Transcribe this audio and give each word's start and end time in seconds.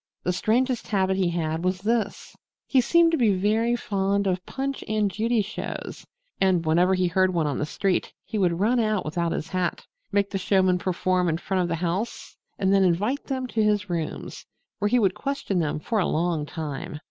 The 0.23 0.33
strangest 0.33 0.87
habit 0.87 1.15
he 1.15 1.29
had 1.29 1.63
was 1.63 1.81
this: 1.81 2.35
He 2.65 2.81
seemed 2.81 3.11
to 3.11 3.19
be 3.19 3.35
very 3.35 3.75
fond 3.75 4.25
of 4.25 4.43
Punch 4.47 4.83
and 4.87 5.11
Judy 5.11 5.43
shows, 5.43 6.07
and 6.39 6.65
whenever 6.65 6.95
he 6.95 7.05
heard 7.05 7.31
one 7.31 7.45
on 7.45 7.59
the 7.59 7.67
street 7.67 8.11
he 8.25 8.39
would 8.39 8.59
run 8.59 8.79
out 8.79 9.05
without 9.05 9.31
his 9.31 9.49
hat, 9.49 9.85
make 10.11 10.31
the 10.31 10.39
showmen 10.39 10.79
perform 10.79 11.29
in 11.29 11.37
front 11.37 11.61
of 11.61 11.67
the 11.67 11.75
house 11.85 12.35
and 12.57 12.73
then 12.73 12.83
invite 12.83 13.25
them 13.25 13.45
to 13.49 13.61
his 13.61 13.91
rooms, 13.91 14.43
where 14.79 14.89
he 14.89 14.97
would 14.97 15.13
question 15.13 15.59
them 15.59 15.79
for 15.79 15.99
a 15.99 16.07
long 16.07 16.47
time. 16.47 16.99